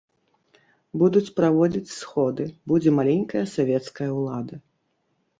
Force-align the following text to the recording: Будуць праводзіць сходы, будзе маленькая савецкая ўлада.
Будуць 1.01 1.33
праводзіць 1.39 1.93
сходы, 1.97 2.47
будзе 2.71 2.93
маленькая 3.01 3.43
савецкая 3.57 4.09
ўлада. 4.17 4.55